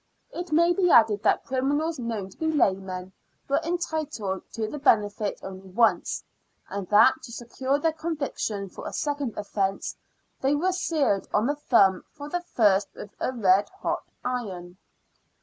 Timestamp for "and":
6.71-6.87